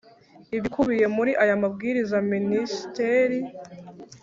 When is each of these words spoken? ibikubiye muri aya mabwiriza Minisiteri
ibikubiye 0.57 1.05
muri 1.15 1.31
aya 1.43 1.55
mabwiriza 1.61 2.17
Minisiteri 2.31 3.37